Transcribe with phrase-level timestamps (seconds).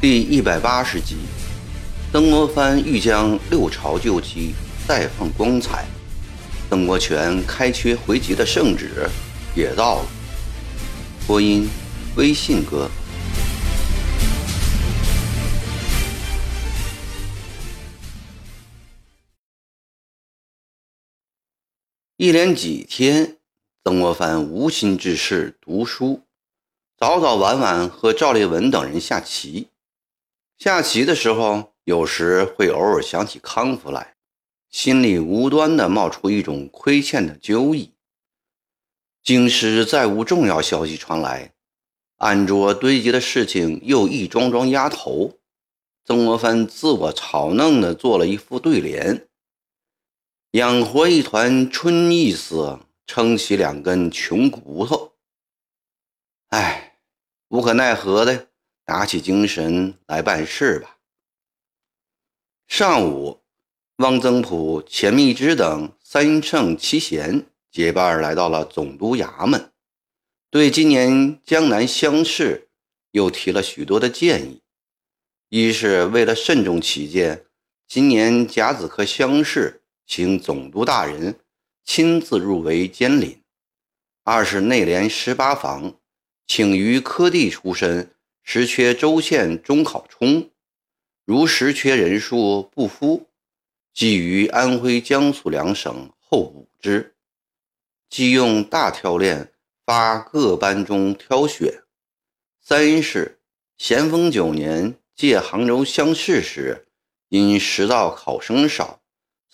[0.00, 1.16] 第一百八十集，
[2.12, 4.54] 曾国藩欲将六朝旧迹
[4.86, 5.84] 再放光彩，
[6.70, 9.08] 曾国荃开缺回籍的圣旨
[9.56, 10.06] 也到了。
[11.26, 11.68] 播音：
[12.14, 12.88] 微信哥。
[22.20, 23.36] 一连几天，
[23.84, 26.22] 曾国藩无心之事读书，
[26.96, 29.68] 早早晚晚和赵烈文等人下棋。
[30.58, 34.16] 下棋的时候，有时会偶尔想起康福来，
[34.68, 37.92] 心里无端的冒出一种亏欠的纠意。
[39.22, 41.52] 京师再无重要消息传来，
[42.16, 45.38] 案桌堆积的事情又一桩桩压头，
[46.04, 49.27] 曾国藩自我嘲弄的做了一副对联：
[50.58, 55.12] 养活一团春意思，撑起两根穷骨头。
[56.48, 56.98] 唉，
[57.46, 58.48] 无可奈何的。
[58.84, 60.96] 打起精神来办事吧。
[62.66, 63.40] 上午，
[63.98, 69.70] 汪曾璞、钱密之等三圣七贤结伴来到了总督衙门，
[70.50, 72.68] 对今年江南乡试
[73.12, 74.60] 又提了许多的建议。
[75.50, 77.44] 一是为了慎重起见，
[77.86, 81.38] 今年甲子科乡试，请总督大人
[81.84, 83.42] 亲自入围监领；
[84.24, 85.94] 二是内联十八房，
[86.46, 88.10] 请于科第出身。
[88.42, 90.50] 实缺州县中考冲，
[91.26, 93.28] 如实缺人数不敷，
[93.92, 97.14] 即于安徽、江苏两省候补之，
[98.08, 99.52] 即用大挑练
[99.84, 101.82] 发各班中挑选。
[102.62, 103.38] 三是
[103.76, 106.88] 咸丰九年借杭州乡试时，
[107.28, 108.97] 因实道考生少，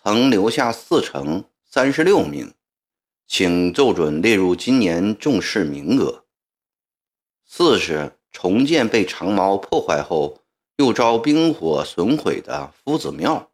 [0.05, 2.55] 曾留下四成三十六名，
[3.27, 6.25] 请奏准列入今年重视名额。
[7.45, 8.13] 四是。
[8.37, 10.41] 重建被长毛破坏后
[10.79, 13.53] 又遭兵火损毁的夫子庙，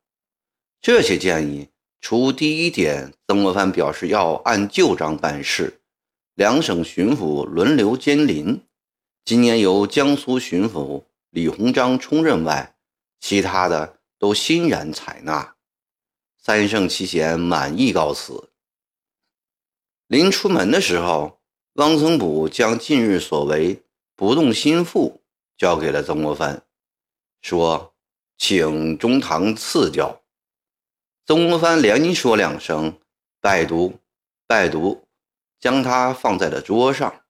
[0.80, 1.68] 这些建议，
[2.00, 5.82] 除第一点，曾国藩表示要按旧章办事，
[6.34, 8.62] 两省巡抚轮流监临，
[9.22, 12.74] 今年由江苏巡抚李鸿章充任外，
[13.20, 15.56] 其他的都欣然采纳。
[16.40, 18.50] 三圣七贤满意告辞。
[20.06, 21.40] 临出门的时候，
[21.74, 23.84] 汪曾璞将近日所为。
[24.16, 25.22] 不动心腹
[25.56, 26.62] 交给了曾国藩，
[27.40, 27.94] 说
[28.36, 30.20] ：“请中堂赐教。”
[31.24, 33.00] 曾国藩连说两声
[33.40, 33.98] “拜读，
[34.46, 35.08] 拜读”，
[35.58, 37.24] 将它放在了桌上。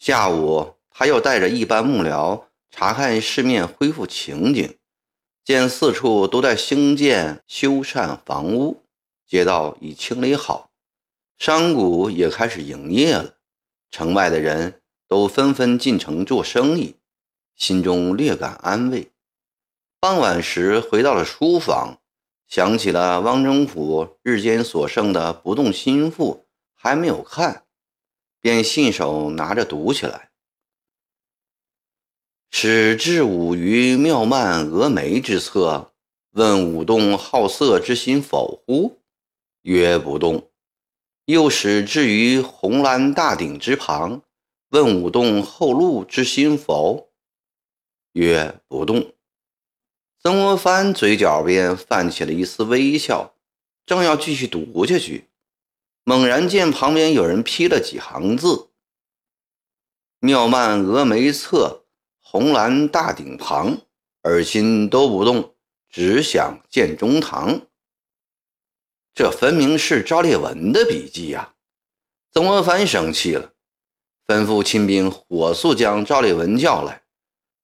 [0.00, 4.76] 下午，他又带着一班幕僚查看市面恢复情景，
[5.44, 8.82] 见四处都在兴建修缮房屋，
[9.26, 10.70] 街道已清理好，
[11.36, 13.34] 商贾也开始营业了。
[13.90, 16.96] 城外的人都纷纷进城做生意，
[17.54, 19.12] 心中略感安慰。
[20.00, 21.98] 傍晚时回到了书房，
[22.48, 27.64] 想起了汪曾甫日间所剩的《不动心腹》还没有看，
[28.40, 30.30] 便信手拿着读起来
[32.56, 35.92] ：“始至武于妙曼峨眉之侧，
[36.30, 39.00] 问武动好色之心否乎？
[39.62, 40.52] 曰不动。”
[41.26, 44.22] 又使至于红蓝大鼎之旁，
[44.68, 47.10] 问武动后路之心否？
[48.12, 49.12] 曰不动。
[50.22, 53.34] 曾国藩嘴角边泛起了一丝微笑，
[53.84, 55.28] 正要继续读下去，
[56.04, 58.68] 猛然见旁边有人批了几行字
[60.20, 61.83] ：“妙曼峨眉侧，
[62.34, 63.78] 红蓝大顶旁，
[64.24, 65.54] 耳心都不动，
[65.88, 67.68] 只想见中堂。”
[69.14, 71.54] 这分明是赵烈文的笔迹呀！
[72.32, 73.52] 曾国藩生气了，
[74.26, 77.04] 吩咐亲兵火速将赵烈文叫来。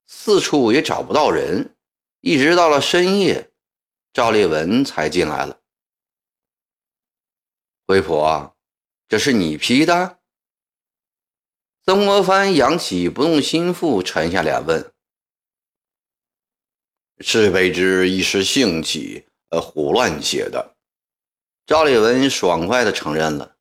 [0.06, 1.76] 四处也找不到人，
[2.20, 3.50] 一直到了深夜，
[4.12, 5.58] 赵烈文才进来了。
[7.88, 8.56] 回婆，
[9.08, 10.19] 这是你批的？
[11.84, 14.92] 曾国藩扬起不动心腹，沉下脸问
[17.20, 20.76] ：“是卑之一时兴起，呃，胡乱写的。”
[21.66, 23.56] 赵烈文爽快地承认了，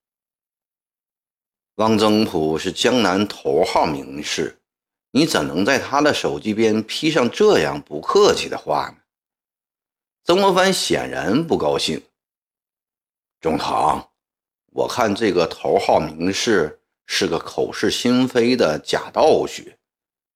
[1.76, 4.60] 汪曾璞是江南头号名士，
[5.12, 8.98] 你怎能在他的手机边批上这样不客气的话呢？
[10.24, 12.04] 曾国藩显然不高兴。
[13.40, 14.12] 中堂，
[14.74, 16.79] 我看这个头号名士
[17.12, 19.80] 是个口是心非的假道学，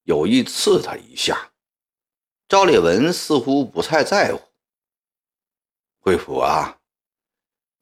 [0.05, 1.51] 有意刺他一下。
[2.49, 4.41] 赵烈文似乎不太在乎。
[5.99, 6.79] 惠普啊。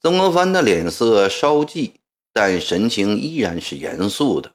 [0.01, 1.93] 曾国藩的脸色稍霁，
[2.33, 4.53] 但神情依然是严肃的。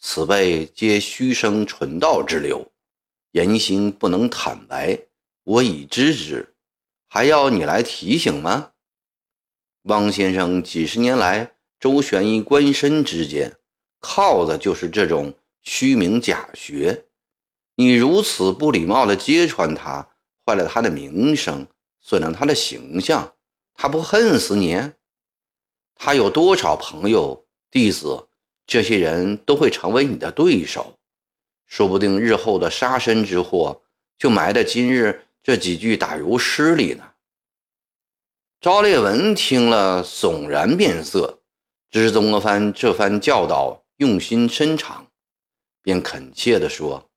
[0.00, 2.70] 此辈皆虚声纯道之流，
[3.30, 5.00] 言行不能坦白，
[5.44, 6.54] 我已知之，
[7.08, 8.72] 还要你来提醒吗？
[9.84, 13.56] 汪先生几十年来周旋于官绅之间，
[14.00, 17.04] 靠的就是这种虚名假学。
[17.74, 20.08] 你如此不礼貌地揭穿他，
[20.44, 21.66] 坏了他的名声，
[22.00, 23.34] 损了他的形象。
[23.74, 24.92] 他不恨死你？
[25.94, 28.28] 他有多少朋友、弟子？
[28.66, 30.98] 这些人都会成为你的对手，
[31.66, 33.82] 说不定日后的杀身之祸
[34.18, 37.12] 就埋在今日这几句打油诗里呢。
[38.60, 41.42] 赵烈文听了，悚然变色，
[41.90, 45.06] 知曾国藩这番教导用心深长，
[45.82, 47.08] 便恳切地说：“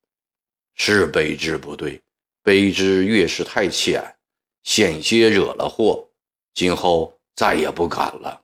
[0.75, 2.01] 是卑职不对，
[2.43, 4.15] 卑职越是太浅，
[4.63, 6.05] 险些惹了祸。”
[6.53, 8.41] 今后再也不敢了。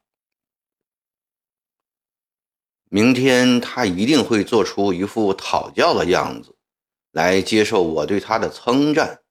[2.90, 6.56] 明天他一定会做出一副讨教的样子，
[7.12, 9.22] 来接受我对他的称赞，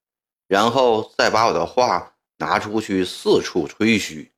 [0.46, 4.32] 然后再把我的话拿出去四处吹嘘。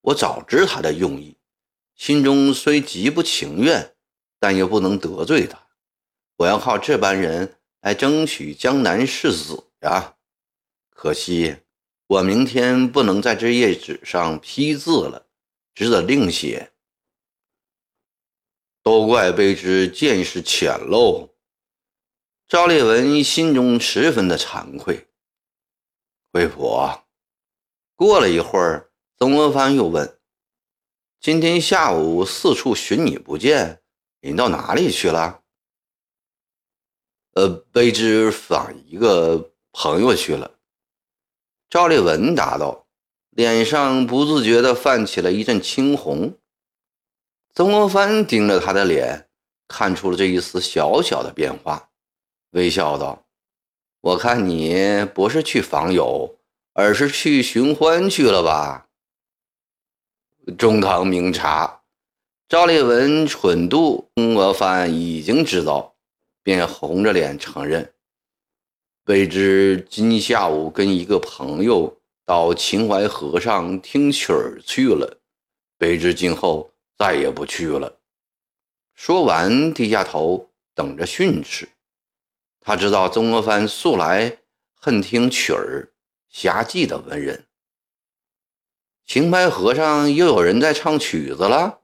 [0.00, 1.36] 我早知他的用意，
[1.98, 3.94] 心中虽极不情愿，
[4.38, 5.66] 但又不能得罪他。
[6.36, 10.14] 我要靠这般人来争取江南世子呀！
[10.90, 11.58] 可惜。
[12.06, 15.26] 我明天不能在这页纸上批字了，
[15.74, 16.72] 只得另写。
[18.82, 21.28] 都怪卑职见识浅陋。
[22.46, 25.08] 赵烈文心中十分的惭愧。
[26.32, 27.02] 惠普，
[27.94, 30.17] 过了一会儿，曾国藩又问
[31.20, 33.80] ：“今天下午四处寻你不见，
[34.20, 35.42] 你到哪里去了
[37.34, 40.58] ？”“呃，卑职访一个朋友去了。”
[41.68, 42.86] 赵立文答道，
[43.30, 46.38] 脸上不自觉地泛起了一阵青红。
[47.52, 49.28] 曾国藩盯着他的脸，
[49.66, 51.90] 看出了这一丝小小的变化，
[52.50, 53.26] 微笑道
[54.00, 56.38] ：“我看你不是去访友，
[56.74, 58.87] 而是去寻欢去了吧？”
[60.56, 61.82] 中堂明察，
[62.48, 65.94] 赵烈文蠢度，曾国藩已经知道，
[66.42, 67.92] 便红着脸承认。
[69.04, 75.18] 卑职今下午跟一个朋友到秦淮河上听曲儿去了，
[75.78, 77.98] 卑职今后再也不去了。
[78.94, 81.68] 说完，低下头等着训斥。
[82.60, 84.38] 他知道曾国藩素来
[84.74, 85.92] 恨听曲儿、
[86.30, 87.44] 侠妓的文人。
[89.08, 91.78] 秦淮河上又有人在唱曲子了。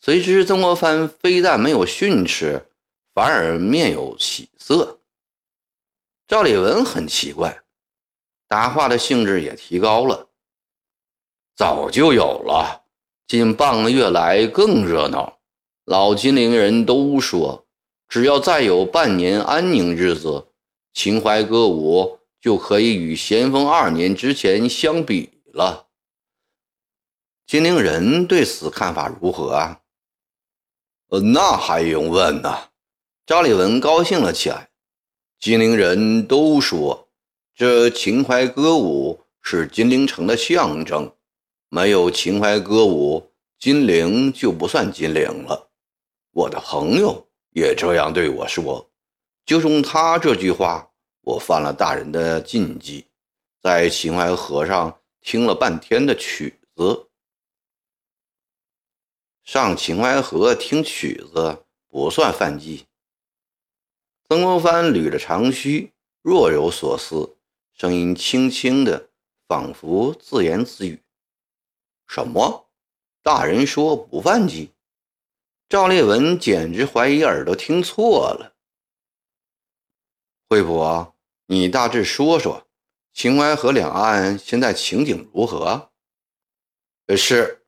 [0.00, 2.66] 谁知曾国藩非但没有训斥，
[3.14, 4.98] 反而面有喜色。
[6.26, 7.62] 赵立文很奇怪，
[8.48, 10.26] 答话的兴致也提高了。
[11.54, 12.82] 早就有了，
[13.28, 15.38] 近半个月来更热闹。
[15.84, 17.64] 老金陵人都说，
[18.08, 20.48] 只要再有半年安宁日子，
[20.92, 25.86] 秦淮歌舞就可以与咸丰二年之前相比了。
[27.50, 29.80] 金陵人对此看法如何啊？
[31.08, 32.56] 呃，那还用问呢？
[33.26, 34.68] 赵立文高兴了起来。
[35.40, 37.08] 金陵人都说，
[37.52, 41.12] 这秦淮歌舞是金陵城的象征，
[41.68, 45.70] 没有秦淮歌舞，金陵就不算金陵了。
[46.30, 48.88] 我的朋友也这样对我说，
[49.44, 50.88] 就冲他这句话，
[51.22, 53.04] 我犯了大人的禁忌，
[53.60, 57.08] 在秦淮河上听了半天的曲子。
[59.52, 62.86] 上秦淮河听曲子不算犯忌。
[64.28, 65.92] 曾国藩捋着长须，
[66.22, 67.36] 若有所思，
[67.72, 69.10] 声音轻轻的，
[69.48, 71.02] 仿佛自言自语
[72.06, 72.70] ：“什么？
[73.24, 74.70] 大人说不犯忌？”
[75.68, 78.54] 赵烈文简直怀疑耳朵听错了。
[80.48, 81.12] 惠普，
[81.46, 82.68] 你大致说说，
[83.12, 85.90] 秦淮河两岸现在情景如何？
[87.16, 87.59] 是。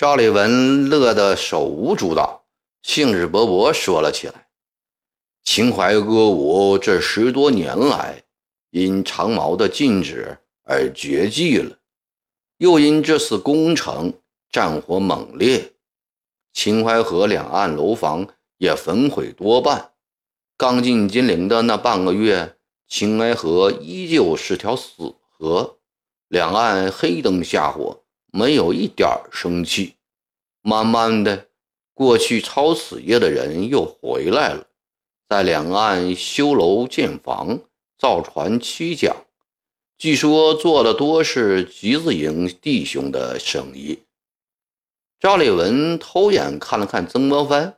[0.00, 2.46] 赵立文乐得手舞足蹈，
[2.82, 4.46] 兴致勃勃说了起来。
[5.44, 8.22] 秦淮歌舞这十多年来，
[8.70, 11.76] 因长矛的禁止而绝迹了，
[12.56, 14.14] 又因这次攻城
[14.50, 15.74] 战火猛烈，
[16.54, 18.26] 秦淮河两岸楼房
[18.56, 19.90] 也焚毁多半。
[20.56, 22.56] 刚进金陵的那半个月，
[22.88, 25.76] 秦淮河依旧是条死河，
[26.28, 29.96] 两岸黑灯瞎火，没有一点生气。
[30.62, 31.48] 慢慢的，
[31.94, 34.66] 过去抄此业的人又回来了。
[35.28, 37.60] 在两岸修楼建房、
[37.96, 39.14] 造船驱桨，
[39.96, 44.00] 据说做的多是橘子营弟兄的生意。
[45.18, 47.76] 赵立文偷眼看了看曾国藩，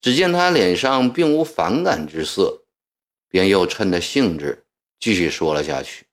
[0.00, 2.62] 只见他脸上并无反感之色，
[3.28, 4.64] 便又趁着兴致
[4.98, 6.06] 继续说了下去。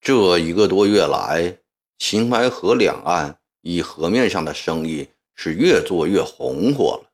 [0.00, 1.58] 这一个多月来，
[1.98, 7.10] 秦淮河两岸以河面上的生意是越做越红火了。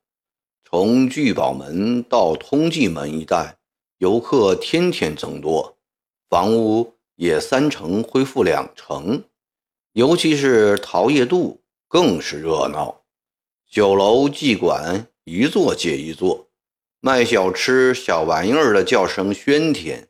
[0.63, 3.57] 从聚宝门到通济门一带，
[3.97, 5.77] 游客天天增多，
[6.29, 9.23] 房屋也三成恢复两成。
[9.93, 13.03] 尤其是桃叶渡更是热闹，
[13.69, 16.49] 酒楼妓馆一座接一座，
[16.99, 20.09] 卖小吃小玩意儿的叫声喧天。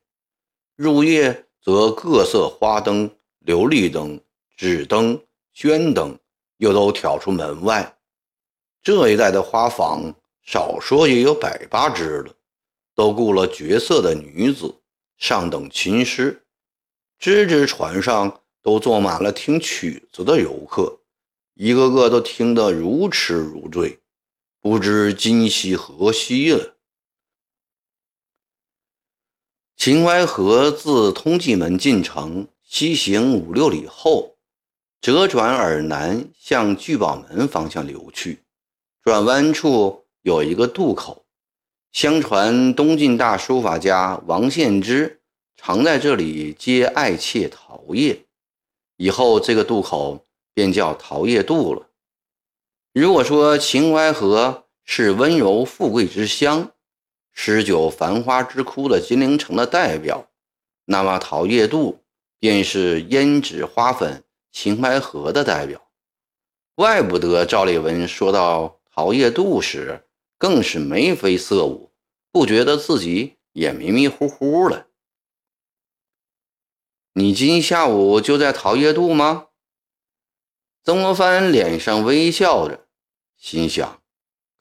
[0.76, 3.10] 入夜则各色花灯、
[3.44, 4.22] 琉璃灯、
[4.56, 5.20] 纸灯、
[5.52, 6.16] 宣灯
[6.58, 7.98] 又都挑出门外。
[8.84, 12.32] 这一带的花坊少说也有百八只了，
[12.94, 14.76] 都雇了绝色的女子，
[15.18, 16.46] 上等琴师，
[17.18, 18.40] 只只船上。
[18.66, 21.00] 都坐满了听曲子的游客，
[21.54, 24.00] 一个个都听得如痴如醉，
[24.60, 26.75] 不知今夕何夕了。
[29.78, 34.36] 秦淮河自通济门进城西行五六里后，
[35.02, 38.40] 折转而南向聚宝门方向流去。
[39.04, 41.26] 转弯处有一个渡口，
[41.92, 45.22] 相传东晋大书法家王献之
[45.56, 48.24] 常在这里接爱妾陶叶。
[48.98, 51.90] 以后这个渡口便叫桃叶渡了。
[52.94, 56.72] 如果说秦淮河是温柔富贵之乡、
[57.38, 60.32] 诗酒繁花之窟的金陵城的代表，
[60.86, 62.02] 那么桃叶渡
[62.40, 65.92] 便是胭脂花粉秦淮河的代表。
[66.74, 71.92] 怪不得赵立文说到桃叶渡时，更是眉飞色舞，
[72.32, 74.88] 不觉得自己也迷迷糊糊了。
[77.14, 79.48] 你今下午就在桃叶渡吗？
[80.84, 82.88] 曾国藩脸上微笑着，
[83.38, 84.02] 心想：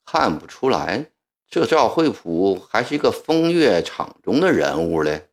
[0.03, 1.11] 看不出来，
[1.49, 5.29] 这赵惠普还是一个风月场中的人物嘞。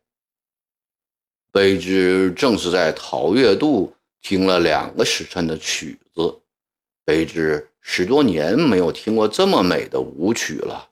[1.51, 6.39] 卑职正是在桃叶渡听了两个时辰的曲子，
[7.05, 10.89] 卑职十多年没有听过这么美的舞曲了，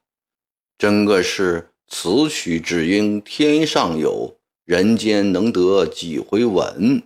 [0.77, 4.37] 真个是此曲只应天上有。
[4.63, 7.03] 人间能得几回闻？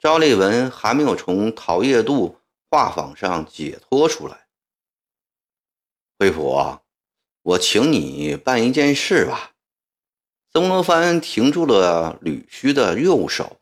[0.00, 4.47] 赵立文还没有从桃叶渡画舫上解脱出来。
[6.18, 6.78] 惠普，
[7.42, 9.52] 我请你办一件事吧。
[10.52, 13.60] 曾国藩停住了吕须的右手，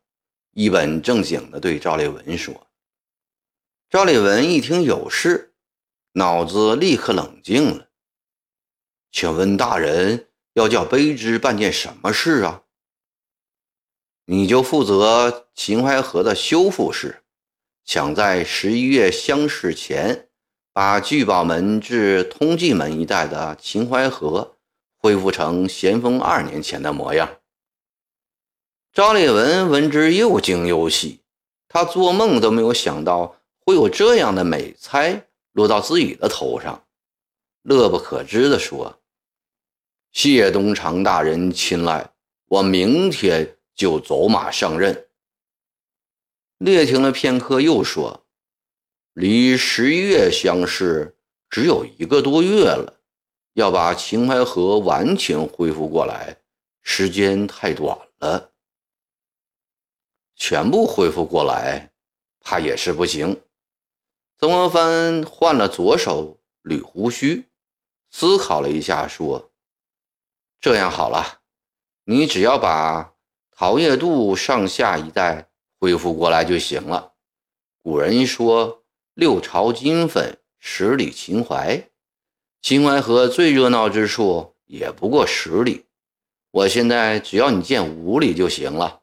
[0.53, 2.67] 一本正经地对赵立文说
[3.91, 5.55] ：“赵立文一听有事，
[6.13, 7.89] 脑子立刻冷静了。
[9.13, 12.63] 请问大人。”要叫卑职办件什么事啊？
[14.25, 17.23] 你就负责秦淮河的修复事，
[17.85, 20.31] 想在十一月乡试前，
[20.77, 24.59] 把聚宝门至通济门一带的秦淮河
[24.99, 27.39] 恢复成咸丰二年前的模样。
[28.93, 31.23] 张立文闻之又惊又喜，
[31.67, 36.85] 他做梦都没有想到会有这样的美差落到自己的头上，
[37.63, 39.01] 乐不可支地说。
[40.13, 42.11] 谢东长大人亲睐，
[42.49, 45.07] 我明天就走马上任。
[46.59, 48.25] 略停了片刻，又说
[49.17, 51.17] ：“离十一月相试
[51.49, 53.01] 只有一个多月了，
[53.55, 56.37] 要把秦淮河完全恢复过来，
[56.83, 58.53] 时间太短了。
[60.35, 61.93] 全部恢复过来，
[62.41, 63.41] 怕也是不行。”
[64.39, 67.49] 曾国藩换了左手捋胡须，
[68.11, 69.51] 思考了一下，说。
[70.61, 71.41] 这样好了，
[72.05, 73.15] 你只要把
[73.51, 75.49] 桃叶渡上下一带
[75.81, 77.15] 恢复过来就行了。
[77.83, 78.83] 古人说
[79.17, 81.89] “六朝金粉，十里秦淮”，
[82.61, 85.87] 秦淮河最热闹之处也不过十里。
[86.51, 89.01] 我现在只要你建五里就行了。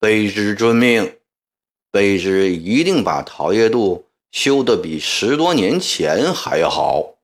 [0.00, 1.18] 卑职遵命，
[1.92, 7.18] 卑职一定把桃叶渡修得比十多年前还要好。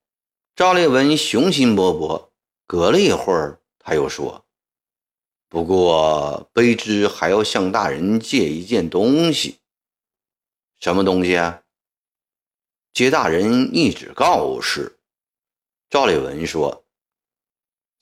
[0.55, 2.29] 赵立文雄心勃勃，
[2.67, 4.45] 隔了一会儿，他又说
[5.49, 9.61] ：“不过，卑职还要向大人借一件东西。
[10.85, 11.63] 什么东西啊？
[12.93, 14.99] 接大人一纸告示。”
[15.89, 16.85] 赵立文说：“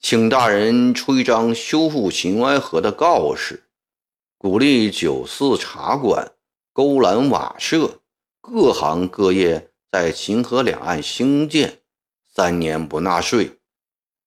[0.01, 3.69] 请大人出一张修复秦淮河的告示，
[4.37, 6.33] 鼓励酒肆、茶馆、
[6.73, 8.01] 勾栏瓦舍
[8.41, 11.83] 各行各业在秦河两岸兴建。”
[12.35, 13.61] 三年不纳税，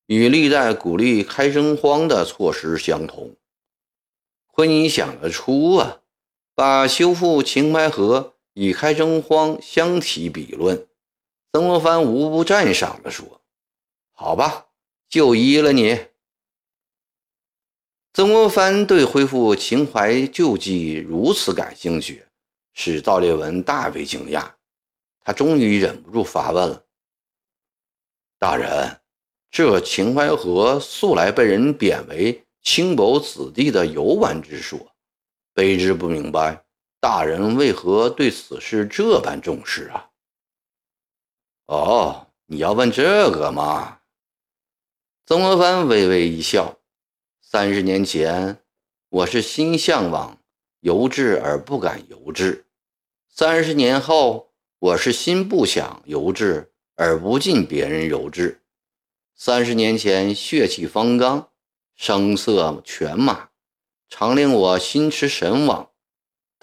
[0.07, 3.37] 与历代鼓励开征荒的措施相同。
[4.47, 6.01] 亏你想得出啊，
[6.55, 10.89] 把修复秦淮河与开征荒相提比论？
[11.53, 13.43] 曾国藩无不赞赏地说
[14.13, 14.69] ：“好吧，
[15.11, 16.07] 就依了你。”
[18.15, 22.25] 曾国藩对恢复秦淮旧迹如此感兴趣，
[22.73, 24.51] 使赵烈文大为惊讶。
[25.21, 26.83] 他终于忍不住发问了
[28.41, 29.01] ：“大人，
[29.51, 34.95] 这秦淮河素来被人贬为轻薄子弟的游玩之所，
[35.55, 36.65] 卑职不明白，
[37.07, 40.11] 大人为何对此事这般重视啊
[41.67, 44.01] ？”“哦，你要问这个吗？”
[45.25, 46.81] 曾国藩微微一笑。
[47.41, 48.59] 三十年前，
[49.09, 50.37] 我是心向往
[50.81, 52.65] 游志而不敢游志；
[53.29, 58.63] 三十年后，我是心不想游志而不进别人游志。
[59.37, 61.51] 三十年前，血气方刚、
[61.95, 63.51] 声色犬马，
[64.09, 65.93] 常令我心驰神往；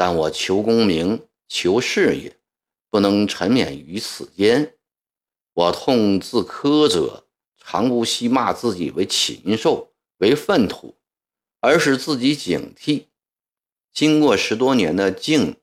[0.06, 2.38] 但我求功名、求事业，
[2.90, 4.76] 不能沉湎于此间。
[5.54, 9.94] 我痛自苛责，常不惜骂自己为禽兽。
[10.18, 10.98] 为粪土，
[11.62, 13.06] 而使自己警惕。
[13.94, 15.56] 经过十多年的静、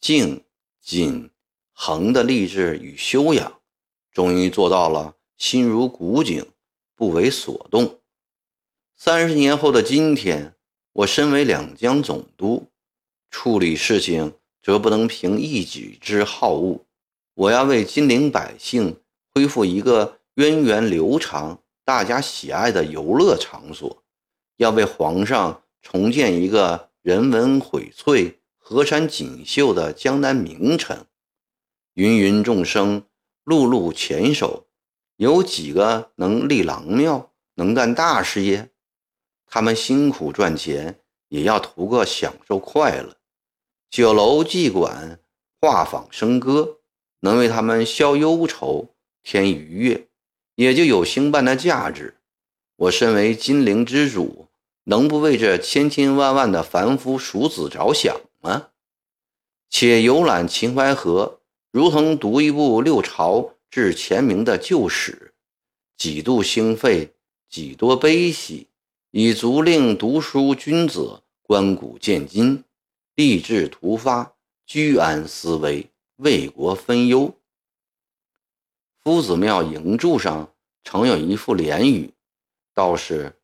[0.00, 0.42] 静、
[0.80, 1.30] 谨、
[1.72, 3.60] 恒的励志与修养，
[4.10, 6.44] 终于做到了心如古井，
[6.96, 8.00] 不为所动。
[8.96, 10.56] 三十年后的今天，
[10.92, 12.72] 我身为两江总督，
[13.38, 16.86] 处理事情则不能凭一己之好恶。
[17.34, 18.98] 我要为金陵百姓
[19.34, 21.60] 恢复一个源远流长。
[21.84, 24.02] 大家喜爱的游乐场所，
[24.56, 31.04] 要为皇上重建一个人文荟萃、河山锦绣的江南名城。
[31.92, 33.02] 芸芸众生，
[33.44, 34.66] 碌碌前手，
[35.16, 38.70] 有几个能立郎庙、能干大事业？
[39.46, 43.15] 他们辛苦赚钱，也要图个享受快乐。
[43.96, 45.20] 酒楼妓馆、
[45.58, 46.80] 画舫笙歌，
[47.20, 48.90] 能为他们消忧愁、
[49.22, 50.08] 添愉悦。
[50.56, 52.18] 也就有兴办的价值。
[52.76, 54.48] 我身为金陵之主，
[54.84, 58.68] 能不为这千千万万的凡夫俗子着想吗？
[59.70, 61.40] 且游览秦淮河，
[61.72, 65.32] 如同读一部六朝至前明的旧史，
[65.96, 67.14] 几度兴废，
[67.48, 68.66] 几多悲喜，
[69.12, 72.62] 以足令读书君子观古见今，
[73.16, 74.34] 立志图发，
[74.66, 77.34] 居安思危，为国分忧。
[79.02, 80.52] 夫子庙营柱上
[80.84, 82.12] 曾有一副联语，
[82.74, 83.34] 道是：“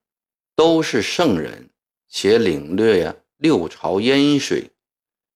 [0.55, 1.71] 都是圣人，
[2.07, 4.71] 且领略六朝烟水，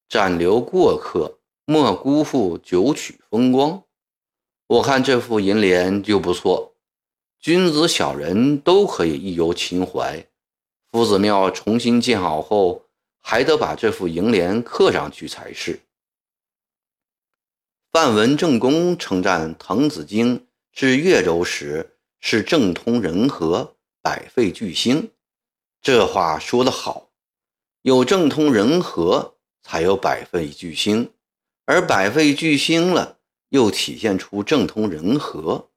[0.07, 3.83] 暂留过客，莫辜负九曲风光。”
[4.68, 6.75] 我看这副银联就不错，
[7.40, 10.29] 君子小人都可以一游秦淮。
[10.90, 12.86] 夫子庙重新建好后，
[13.29, 15.81] 还得把这副楹联刻上去才是。
[17.91, 25.11] 范文正公称赞滕子京至越州时是政通人和、百废俱兴。
[25.83, 27.11] 这话说得好，
[27.83, 31.12] 有政通人和，才有百废俱兴，
[31.65, 35.71] 而百废俱兴了，又体现出政通人和。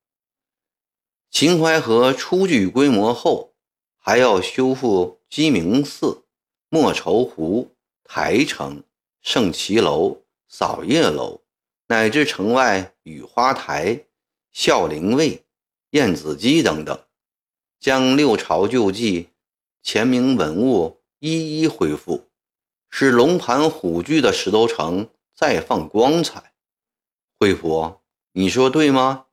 [1.32, 3.56] 秦淮河初具规模后，
[3.98, 6.26] 还要修复鸡鸣寺、
[6.70, 8.84] 莫愁湖、台城、
[9.22, 11.42] 圣骑楼、扫叶楼。
[11.92, 14.06] 乃至城外雨花台、
[14.52, 15.44] 孝陵卫、
[15.90, 17.04] 燕子矶等等，
[17.80, 19.30] 将六朝旧迹、
[19.82, 22.30] 前明文物一一恢复，
[22.92, 26.54] 使龙盘虎踞的石头城再放光彩。
[27.40, 28.04] 惠佛，
[28.34, 29.26] 你说对吗？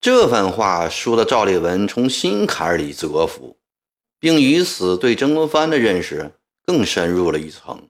[0.00, 3.58] 这番话说的赵烈文从心坎里折服，
[4.18, 6.32] 并以此对曾国藩的认识
[6.64, 7.88] 更深入了一层。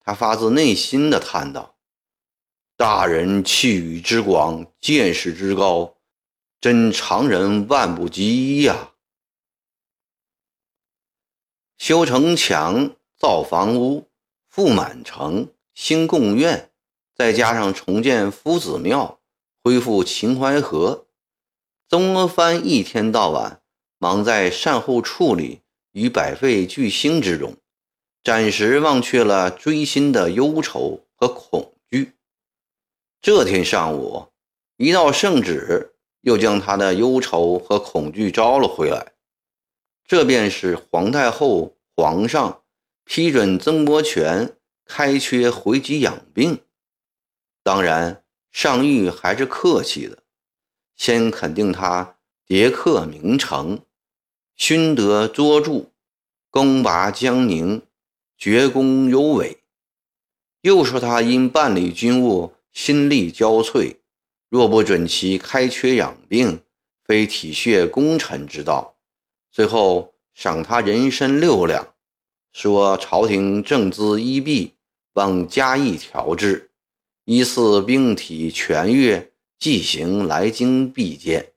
[0.00, 1.76] 他发自内心的叹道。
[2.76, 5.96] 大人气宇之广，见识之高，
[6.60, 8.92] 真常人万不及呀！
[11.76, 14.08] 修城墙、造房屋、
[14.52, 16.70] 覆满城、兴贡院，
[17.16, 19.18] 再加上重建夫子庙、
[19.62, 21.08] 恢复秦淮河，
[21.88, 23.57] 曾国藩一天到晚
[23.98, 25.60] 忙在善后处理
[25.92, 27.56] 与百废俱兴之中，
[28.22, 32.12] 暂时忘却了追新的忧愁和恐惧。
[33.20, 34.28] 这天上午，
[34.76, 39.14] 一道圣旨又将他的忧愁和恐惧招了回来。
[40.04, 42.62] 这便是皇太后、皇上
[43.04, 46.60] 批准曾国荃开缺回籍养病。
[47.64, 50.22] 当然，上谕还是客气的，
[50.96, 53.80] 先肯定他迭克名城，
[54.58, 55.86] 勋德卓著，
[56.50, 57.80] 攻拔江宁，
[58.36, 59.58] 绝功尤伟。
[60.62, 63.94] 又说他因办理军务，心力交瘁，
[64.48, 66.60] 若不准其开缺养病，
[67.04, 68.96] 非体恤功臣之道。
[69.52, 71.94] 最后赏他人参六两，
[72.52, 74.74] 说朝廷正资医弊，
[75.12, 76.72] 望加以调治，
[77.26, 81.52] 依似病体痊愈，即行来京必见。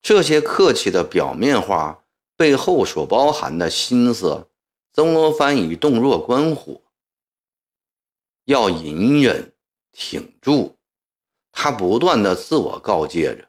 [0.00, 2.04] 这些客气的表面话
[2.36, 4.48] 背后所包含的心思，
[4.92, 6.80] 曾国藩已洞若观火。
[8.44, 9.52] 要隐忍
[9.92, 10.76] 挺住，
[11.52, 13.48] 他不断的自我告诫着。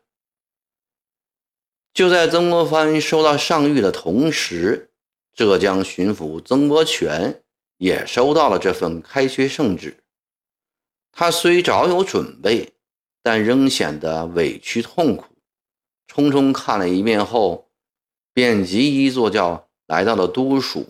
[1.93, 4.91] 就在曾国藩收到上谕的同时，
[5.33, 7.43] 浙江巡抚曾国荃
[7.77, 10.03] 也收到了这份开缺圣旨。
[11.11, 12.73] 他虽早有准备，
[13.21, 15.28] 但仍显得委屈痛苦。
[16.11, 17.69] 匆匆看了一遍后，
[18.33, 20.87] 便急一坐轿来到了都署。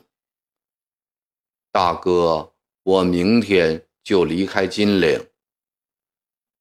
[1.71, 2.53] 大哥，
[2.83, 3.85] 我明天。
[4.01, 5.27] 就离开金陵。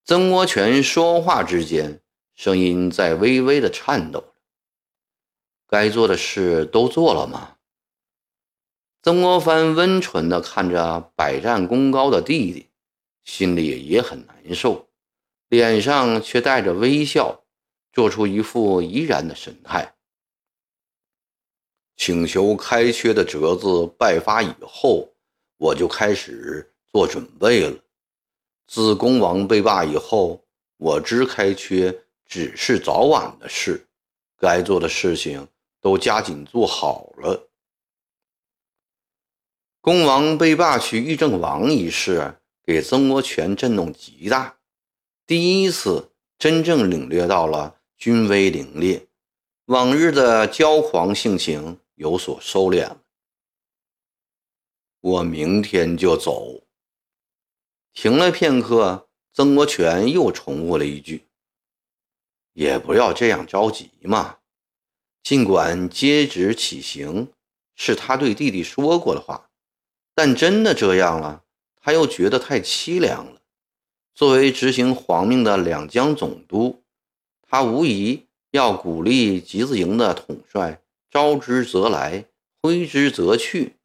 [0.04, 2.02] 曾国荃说话之间，
[2.34, 4.34] 声音在微微的颤抖
[5.66, 7.56] 该做的事都做了吗？
[9.02, 12.68] 曾国藩温存的看着百战功高的弟弟，
[13.24, 14.90] 心里也很难受，
[15.48, 17.44] 脸上却带着微笑，
[17.98, 19.92] 做出一副怡然的神态。
[21.96, 25.12] 请求开缺的折子拜发以后，
[25.56, 26.72] 我就开始。
[26.90, 27.78] 做准备了。
[28.66, 30.42] 自恭王被罢以后，
[30.78, 33.86] 我知开缺只是早晚的事，
[34.38, 35.46] 该做的事情
[35.82, 37.50] 都加紧做好了。
[39.82, 44.56] 恭王被罢去议政王一事，给曾国荃震动极大，
[45.26, 49.06] 第一次真正领略到了军威凌冽，
[49.64, 53.02] 往日的骄狂性情有所收敛了。
[55.00, 56.62] 我明天就走。
[57.92, 61.26] 停了片刻，曾国荃又重复了一句
[62.54, 64.38] ：“也不要这样着急嘛。”
[65.24, 67.32] 尽管接旨起行
[67.74, 69.50] 是他对弟弟说过的话，
[70.14, 71.42] 但真的这样了，
[71.74, 73.40] 他又觉得太凄凉了。
[74.14, 76.84] 作为执行皇命的两江总督，
[77.50, 82.26] 他无疑要鼓励集字营的统帅招之则来，
[82.60, 83.76] 挥之则去。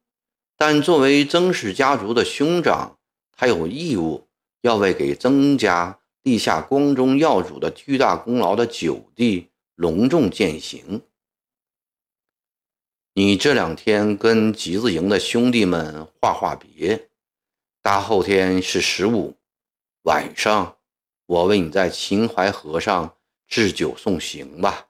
[0.56, 2.98] 但作为曾氏家族的兄长，
[3.32, 4.28] 他有义务
[4.60, 11.00] 要为给曾家立下光宗耀祖的巨大功劳的九弟隆重践行。
[13.14, 17.08] 你这两天跟集字营的兄弟们话话别，
[17.80, 19.36] 大后天是十五
[20.02, 20.76] 晚上，
[21.26, 23.13] 我为你在秦淮河上
[23.48, 24.88] 置酒送行吧。